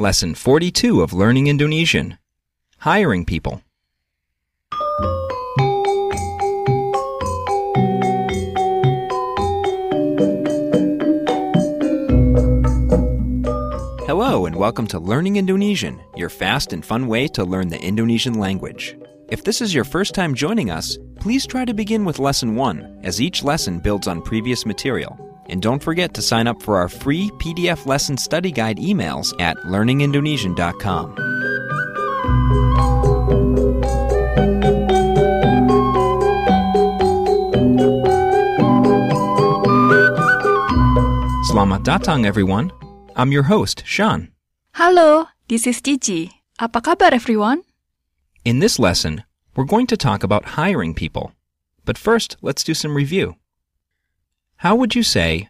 Lesson 0.00 0.34
42 0.34 1.02
of 1.02 1.12
Learning 1.12 1.46
Indonesian 1.46 2.16
Hiring 2.78 3.26
People. 3.26 3.62
Hello, 14.06 14.46
and 14.46 14.56
welcome 14.56 14.86
to 14.86 14.98
Learning 14.98 15.36
Indonesian, 15.36 16.00
your 16.16 16.30
fast 16.30 16.72
and 16.72 16.82
fun 16.82 17.06
way 17.06 17.28
to 17.28 17.44
learn 17.44 17.68
the 17.68 17.78
Indonesian 17.78 18.40
language. 18.40 18.96
If 19.28 19.44
this 19.44 19.60
is 19.60 19.74
your 19.74 19.84
first 19.84 20.14
time 20.14 20.34
joining 20.34 20.70
us, 20.70 20.96
please 21.16 21.46
try 21.46 21.66
to 21.66 21.74
begin 21.74 22.06
with 22.06 22.18
Lesson 22.18 22.54
1, 22.54 23.00
as 23.04 23.20
each 23.20 23.44
lesson 23.44 23.80
builds 23.80 24.08
on 24.08 24.22
previous 24.22 24.64
material. 24.64 25.29
And 25.50 25.60
don't 25.60 25.82
forget 25.82 26.14
to 26.14 26.22
sign 26.22 26.46
up 26.46 26.62
for 26.62 26.78
our 26.78 26.88
free 26.88 27.28
PDF 27.42 27.84
lesson 27.84 28.16
study 28.16 28.52
guide 28.54 28.78
emails 28.78 29.34
at 29.42 29.58
learningindonesian.com. 29.66 31.18
Selamat 41.50 41.82
datang, 41.82 42.30
everyone. 42.30 42.70
I'm 43.18 43.34
your 43.34 43.50
host, 43.50 43.82
Sean. 43.82 44.30
Halo, 44.78 45.34
this 45.50 45.66
is 45.66 45.82
Cici. 45.82 46.30
Apa 46.62 46.78
kabar 46.78 47.10
everyone? 47.10 47.66
In 48.46 48.62
this 48.62 48.78
lesson, 48.78 49.26
we're 49.58 49.66
going 49.66 49.90
to 49.90 49.98
talk 49.98 50.22
about 50.22 50.54
hiring 50.54 50.94
people. 50.94 51.34
But 51.82 51.98
first, 51.98 52.38
let's 52.38 52.62
do 52.62 52.70
some 52.70 52.94
review. 52.94 53.39
How 54.60 54.76
would 54.76 54.94
you 54.94 55.02
say, 55.02 55.48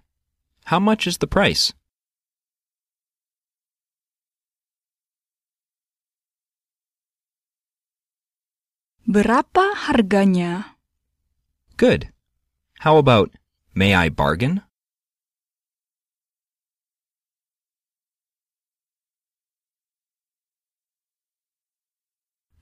How 0.70 0.78
much 0.78 1.10
is 1.10 1.18
the 1.18 1.26
price? 1.26 1.74
Berapa 9.02 9.74
harganya? 9.74 10.78
Good. 11.74 12.14
How 12.86 13.02
about, 13.02 13.34
May 13.74 13.98
I 13.98 14.14
bargain? 14.14 14.62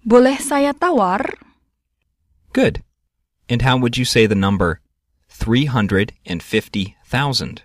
Boleh 0.01 0.41
saya 0.41 0.73
tawar? 0.73 1.29
Good. 2.57 2.81
And 3.53 3.61
how 3.61 3.77
would 3.77 4.01
you 4.01 4.09
say 4.09 4.25
the 4.25 4.33
number 4.33 4.81
350,000? 5.39 7.63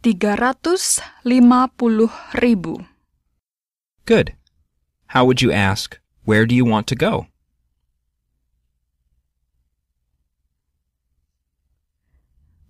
Tiga 0.00 0.32
ratus 0.38 1.02
lima 1.28 1.68
puluh 1.76 2.08
ribu. 2.40 2.80
Good. 4.06 4.32
How 5.12 5.26
would 5.26 5.42
you 5.42 5.52
ask, 5.52 5.98
Where 6.24 6.46
do 6.46 6.54
you 6.54 6.64
want 6.64 6.86
to 6.88 6.94
go? 6.96 7.26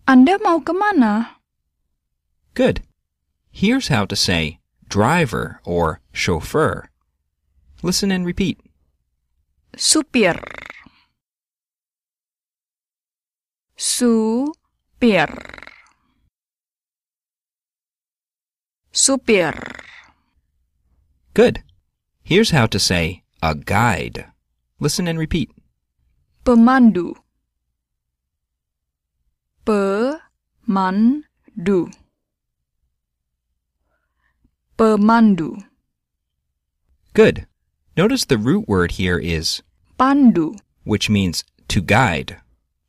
Anda 0.08 0.38
mau 0.42 0.58
kemana? 0.58 1.38
Good. 2.54 2.82
Here's 3.50 3.88
how 3.88 4.06
to 4.06 4.16
say 4.16 4.58
driver 4.88 5.60
or 5.64 6.00
chauffeur. 6.12 6.89
Listen 7.82 8.10
and 8.10 8.26
repeat. 8.26 8.60
Supir. 9.76 10.36
Supir. 13.78 15.30
Supir. 18.92 19.80
Good. 21.32 21.62
Here's 22.22 22.50
how 22.50 22.66
to 22.66 22.78
say 22.78 23.22
a 23.42 23.54
guide. 23.54 24.26
Listen 24.78 25.08
and 25.08 25.18
repeat. 25.18 25.50
Pemandu. 26.44 27.14
Pemandu. 29.64 31.24
Pemandu. 34.76 35.64
Good. 37.14 37.46
Notice 37.96 38.24
the 38.24 38.38
root 38.38 38.68
word 38.68 38.92
here 38.92 39.18
is 39.18 39.62
Pandu. 39.98 40.56
which 40.84 41.10
means 41.10 41.44
to 41.68 41.80
guide. 41.80 42.38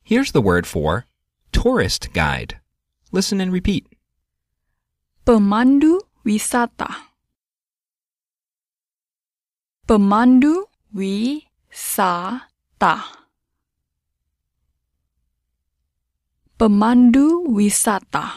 Here's 0.03 0.31
the 0.31 0.41
word 0.41 0.65
for 0.67 1.05
tourist 1.51 2.13
guide. 2.13 2.59
Listen 3.11 3.41
and 3.41 3.51
repeat. 3.51 3.85
Pemandu 5.25 5.99
wisata. 6.25 6.95
Pemandu 9.87 10.65
wisata. 10.95 12.41
Pemandu 16.57 17.47
wisata. 17.47 18.31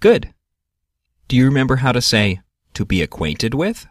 Good. 0.00 0.32
Do 1.28 1.36
you 1.36 1.44
remember 1.44 1.76
how 1.76 1.92
to 1.92 2.00
say 2.00 2.40
to 2.74 2.84
be 2.84 3.02
acquainted 3.02 3.54
with? 3.54 3.86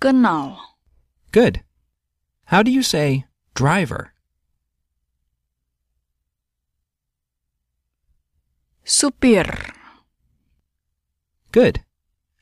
Kenal. 0.00 0.58
Good. 1.32 1.62
How 2.46 2.62
do 2.62 2.70
you 2.70 2.82
say 2.82 3.26
driver? 3.54 4.12
Supir. 8.84 9.74
Good. 11.52 11.84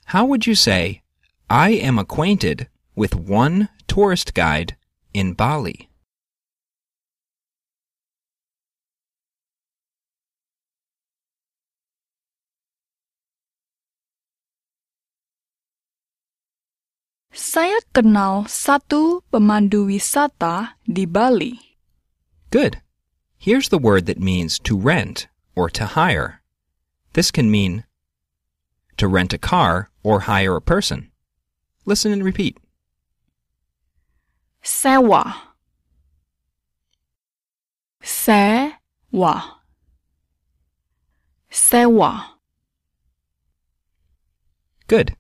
How 0.07 0.25
would 0.27 0.47
you 0.47 0.55
say 0.55 1.03
I 1.51 1.71
am 1.71 1.99
acquainted 1.99 2.69
with 2.95 3.15
one 3.15 3.69
tourist 3.89 4.35
guide 4.35 4.77
in 5.13 5.33
Bali? 5.33 5.91
Saya 17.37 17.77
kenal 17.93 18.49
satu 18.49 19.21
pemandu 19.29 19.93
wisata 19.93 20.81
di 20.89 21.05
Bali. 21.05 21.77
Good. 22.49 22.81
Here's 23.37 23.69
the 23.69 23.77
word 23.77 24.09
that 24.09 24.17
means 24.17 24.57
to 24.65 24.73
rent 24.73 25.29
or 25.53 25.69
to 25.77 25.85
hire. 25.85 26.41
This 27.13 27.29
can 27.29 27.53
mean 27.53 27.85
to 28.97 29.05
rent 29.07 29.37
a 29.37 29.39
car 29.39 29.93
or 30.03 30.21
hire 30.25 30.57
a 30.57 30.65
person. 30.65 31.13
Listen 31.85 32.11
and 32.11 32.25
repeat. 32.25 32.57
Sewa. 34.65 35.53
Sewa. 38.01 39.61
Sewa. 41.51 42.13
Good. 44.89 45.16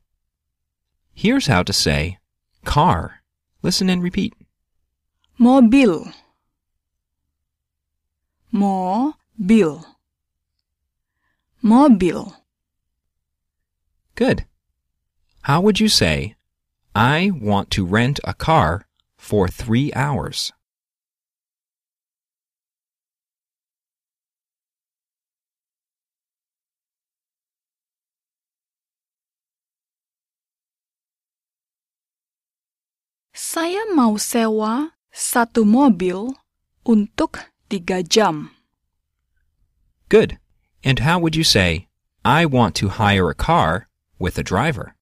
Here's 1.19 1.47
how 1.47 1.63
to 1.63 1.73
say 1.73 2.19
car. 2.67 3.23
Listen 3.63 3.89
and 3.89 4.03
repeat. 4.03 4.35
Mobil. 5.41 6.13
Mobil. 8.53 9.85
Mobil. 11.65 12.35
Good. 14.15 14.45
How 15.41 15.63
would 15.63 15.81
you 15.81 15.89
say, 15.89 16.37
I 16.95 17.31
want 17.33 17.71
to 17.71 17.87
rent 17.87 18.21
a 18.23 18.35
car 18.35 18.87
for 19.17 19.49
three 19.49 19.91
hours? 19.95 20.53
Saya 33.57 33.89
mau 33.89 34.21
sewa 34.21 34.93
satu 35.09 35.65
mobil 35.65 36.29
untuk 36.85 37.41
tiga 37.73 38.05
jam. 38.05 38.53
Good. 40.13 40.37
And 40.85 41.01
how 41.01 41.17
would 41.17 41.33
you 41.33 41.41
say, 41.41 41.89
I 42.21 42.45
want 42.45 42.77
to 42.85 43.01
hire 43.01 43.33
a 43.33 43.39
car 43.41 43.89
with 44.21 44.37
a 44.37 44.45
driver? 44.45 44.93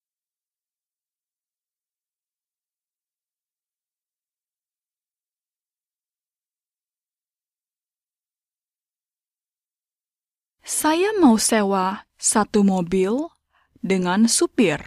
Saya 10.62 11.10
mau 11.18 11.42
sewa 11.42 12.06
satu 12.22 12.62
mobil 12.62 13.34
dengan 13.82 14.30
supir. 14.30 14.78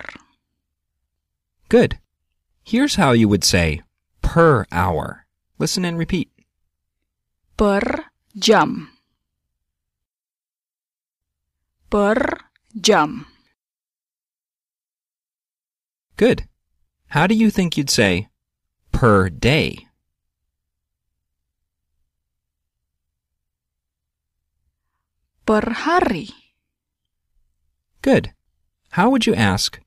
Good. 1.67 1.99
Here's 2.67 2.95
how 2.95 3.13
you 3.13 3.29
would 3.29 3.45
say 3.45 3.81
per 4.21 4.65
hour. 4.73 5.25
Listen 5.57 5.85
and 5.85 5.97
repeat. 5.97 6.29
Per 7.55 7.79
jam. 8.37 8.89
Per 11.89 12.17
jam. 12.75 13.25
Good. 16.17 16.43
How 17.07 17.25
do 17.25 17.35
you 17.35 17.49
think 17.49 17.77
you'd 17.77 17.89
say 17.89 18.27
per 18.91 19.29
day? 19.29 19.87
Per 25.45 25.71
hari. 25.71 26.31
Good. 28.01 28.33
How 28.89 29.09
would 29.09 29.25
you 29.25 29.33
ask, 29.33 29.79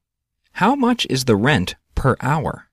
how 0.52 0.74
much 0.74 1.06
is 1.10 1.26
the 1.26 1.36
rent 1.36 1.74
per 1.94 2.16
hour? 2.22 2.69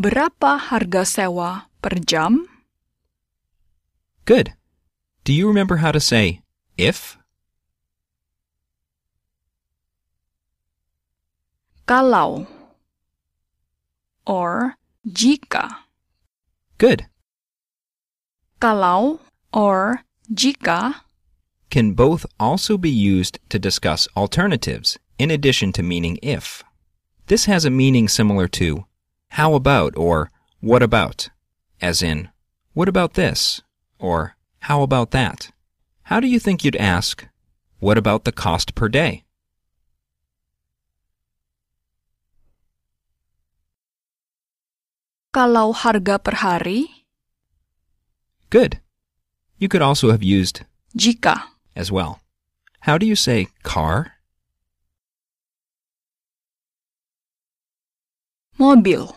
Berapa 0.00 0.56
harga 0.56 1.04
sewa 1.04 1.68
per 1.84 2.00
jam? 2.00 2.48
Good. 4.24 4.56
Do 5.28 5.36
you 5.36 5.44
remember 5.44 5.84
how 5.84 5.92
to 5.92 6.00
say 6.00 6.40
if? 6.80 7.20
Kalau. 11.84 12.48
Or 14.24 14.80
jika. 15.04 15.84
Good. 16.80 17.04
Kalau 18.56 19.20
or 19.52 20.08
jika 20.32 21.04
Can 21.68 21.92
both 21.92 22.24
also 22.40 22.80
be 22.80 22.88
used 22.88 23.36
to 23.52 23.60
discuss 23.60 24.08
alternatives 24.16 24.96
in 25.20 25.30
addition 25.30 25.76
to 25.76 25.84
meaning 25.84 26.16
if. 26.24 26.64
This 27.28 27.44
has 27.44 27.68
a 27.68 27.70
meaning 27.70 28.08
similar 28.08 28.48
to 28.56 28.88
how 29.30 29.54
about 29.54 29.94
or 29.96 30.30
what 30.60 30.82
about, 30.82 31.28
as 31.80 32.02
in, 32.02 32.28
what 32.74 32.88
about 32.88 33.14
this? 33.14 33.62
or 33.98 34.34
how 34.60 34.82
about 34.82 35.10
that? 35.10 35.50
How 36.04 36.20
do 36.20 36.26
you 36.26 36.38
think 36.40 36.64
you'd 36.64 36.76
ask, 36.76 37.26
what 37.78 37.98
about 37.98 38.24
the 38.24 38.32
cost 38.32 38.74
per 38.74 38.88
day? 38.88 39.24
Kalau 45.32 45.72
harga 45.72 46.18
per 46.18 46.34
hari, 46.42 47.06
Good. 48.50 48.80
You 49.58 49.68
could 49.68 49.82
also 49.82 50.10
have 50.10 50.24
used 50.24 50.62
jika. 50.96 51.44
as 51.76 51.92
well. 51.92 52.18
How 52.80 52.98
do 52.98 53.06
you 53.06 53.14
say 53.14 53.46
car? 53.62 54.14
Mobil. 58.58 59.14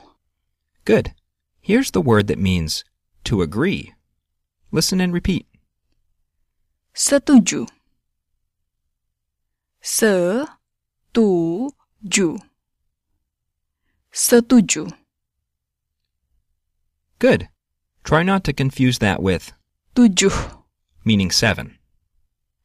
Good. 0.86 1.14
Here's 1.62 1.92
the 1.92 2.02
word 2.02 2.28
that 2.28 2.38
means 2.40 2.84
to 3.24 3.42
agree. 3.42 3.94
Listen 4.72 5.00
and 5.00 5.14
repeat. 5.14 5.48
Setuju. 6.94 7.68
Se-tu-ju. 9.82 10.90
Setuju. 14.12 14.92
Good. 17.20 17.50
Try 18.04 18.24
not 18.24 18.44
to 18.44 18.54
confuse 18.54 19.00
that 19.00 19.22
with 19.22 19.54
Tujuh. 19.96 20.64
meaning 21.06 21.32
seven. 21.32 21.78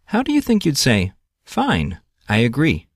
How 0.07 0.23
do 0.25 0.33
you 0.33 0.41
think 0.41 0.67
you'd 0.67 0.77
say, 0.77 1.13
fine, 1.45 2.01
I 2.29 2.39
agree? 2.39 2.88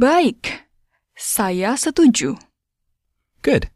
Baik. 0.00 0.64
Saya 1.12 1.76
setuju. 1.76 2.40
Good. 3.44 3.68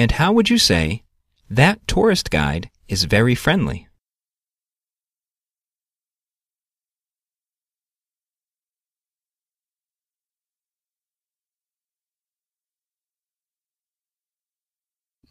And 0.00 0.16
how 0.16 0.32
would 0.32 0.48
you 0.48 0.56
say, 0.56 1.04
that 1.44 1.84
tourist 1.84 2.32
guide 2.32 2.72
is 2.88 3.04
very 3.04 3.36
friendly? 3.36 3.84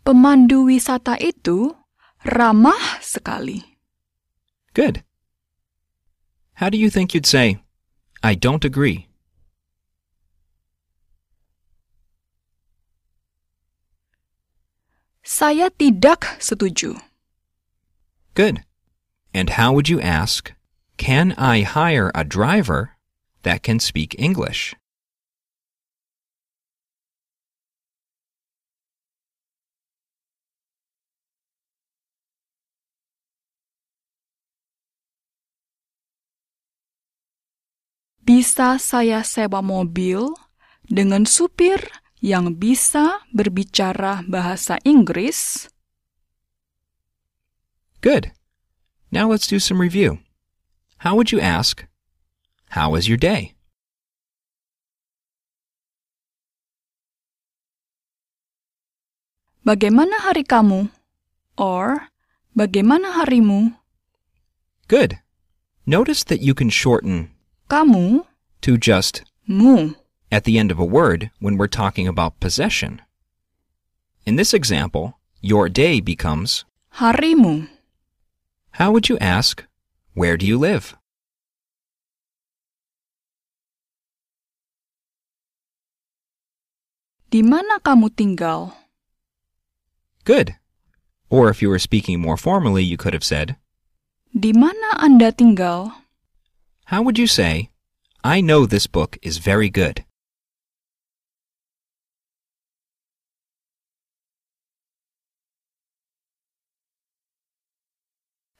Pemandu 0.06 0.70
wisata 0.70 1.18
itu 1.18 1.74
ramah 2.30 3.02
sekali. 3.02 3.66
Good. 4.78 5.02
How 6.62 6.70
do 6.70 6.78
you 6.78 6.94
think 6.94 7.18
you'd 7.18 7.26
say, 7.26 7.58
I 8.22 8.38
don't 8.38 8.62
agree? 8.62 9.10
Saya 15.32 15.72
tidak 15.72 16.28
setuju. 16.44 17.00
Good. 18.36 18.68
And 19.32 19.56
how 19.56 19.72
would 19.72 19.88
you 19.88 20.04
ask, 20.04 20.52
can 21.00 21.32
I 21.40 21.64
hire 21.64 22.12
a 22.12 22.28
driver 22.28 23.00
that 23.48 23.64
can 23.64 23.80
speak 23.80 24.12
English? 24.20 24.76
Bisa 38.20 38.76
saya 38.84 39.24
sewa 39.24 39.64
mobil 39.64 40.36
dengan 40.92 41.24
supir 41.24 41.88
yang 42.22 42.54
bisa 42.56 43.26
berbicara 43.34 44.22
bahasa 44.30 44.78
Inggris? 44.86 45.68
Good. 48.00 48.32
Now 49.12 49.28
let's 49.28 49.50
do 49.50 49.60
some 49.60 49.82
review. 49.82 50.22
How 51.02 51.18
would 51.18 51.34
you 51.34 51.42
ask, 51.42 51.86
How 52.78 52.94
was 52.94 53.10
your 53.10 53.18
day? 53.20 53.58
Bagaimana 59.62 60.18
hari 60.24 60.42
kamu? 60.48 60.90
Or, 61.60 62.10
bagaimana 62.58 63.14
harimu? 63.22 63.78
Good. 64.88 65.20
Notice 65.86 66.24
that 66.26 66.42
you 66.42 66.54
can 66.54 66.70
shorten 66.70 67.30
Kamu, 67.70 68.26
to 68.62 68.78
just 68.78 69.24
mu. 69.48 69.94
At 70.32 70.46
the 70.46 70.58
end 70.58 70.72
of 70.72 70.80
a 70.80 70.86
word 70.86 71.30
when 71.40 71.58
we're 71.58 71.68
talking 71.68 72.08
about 72.08 72.40
possession. 72.40 73.02
In 74.26 74.38
this 74.38 74.54
example, 74.54 75.20
your 75.42 75.68
day 75.68 76.00
becomes, 76.00 76.64
Harimu. 76.98 77.68
How 78.80 78.92
would 78.92 79.10
you 79.10 79.18
ask, 79.20 79.66
Where 80.14 80.38
do 80.38 80.46
you 80.46 80.58
live? 80.58 80.96
Di 87.32 87.42
mana 87.42 87.80
kamu 87.80 88.12
tinggal? 88.16 88.76
Good. 90.24 90.56
Or 91.32 91.48
if 91.48 91.62
you 91.62 91.70
were 91.72 91.80
speaking 91.80 92.20
more 92.20 92.36
formally, 92.36 92.84
you 92.84 92.98
could 92.98 93.14
have 93.14 93.24
said, 93.24 93.56
Di 94.36 94.52
mana 94.52 95.00
Anda 95.00 95.32
tinggal? 95.32 95.96
How 96.92 97.02
would 97.02 97.18
you 97.18 97.28
say, 97.28 97.72
I 98.24 98.42
know 98.44 98.66
this 98.66 98.86
book 98.86 99.18
is 99.24 99.40
very 99.40 99.70
good? 99.70 100.04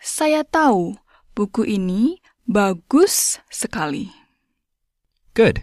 Saya 0.02 0.42
tahu 0.42 0.98
buku 1.38 1.62
ini 1.78 2.18
bagus 2.50 3.38
sekali. 3.54 4.10
Good. 5.38 5.62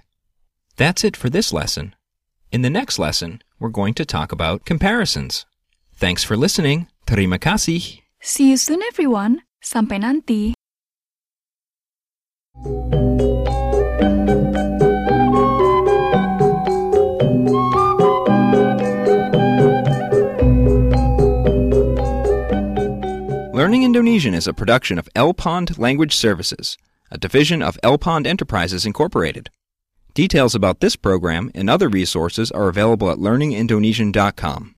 That's 0.79 1.03
it 1.03 1.19
for 1.19 1.27
this 1.27 1.51
lesson. 1.51 1.99
In 2.55 2.63
the 2.63 2.71
next 2.71 3.03
lesson, 3.03 3.43
we're 3.59 3.75
going 3.75 3.99
to 3.99 4.07
talk 4.07 4.31
about 4.31 4.63
comparisons. 4.63 5.43
Thanks 5.99 6.23
for 6.23 6.39
listening. 6.39 6.87
Terima 7.03 7.43
kasih. 7.43 8.07
See 8.23 8.55
you 8.55 8.57
soon 8.57 8.79
everyone. 8.87 9.43
Sampai 9.59 9.99
nanti. 9.99 10.55
Indonesian 23.99 24.33
is 24.33 24.47
a 24.47 24.55
production 24.55 24.97
of 24.97 25.09
El 25.17 25.35
Pond 25.35 25.77
Language 25.77 26.15
Services, 26.15 26.79
a 27.11 27.19
division 27.19 27.61
of 27.61 27.81
El 27.83 27.99
Pond 27.99 28.29
Enterprises 28.29 28.87
Incorporated. 28.87 29.51
Details 30.15 30.55
about 30.55 30.79
this 30.79 30.95
program 30.95 31.51
and 31.53 31.69
other 31.69 31.89
resources 31.89 32.53
are 32.53 32.69
available 32.69 33.11
at 33.11 33.19
learningindonesian.com. 33.19 34.77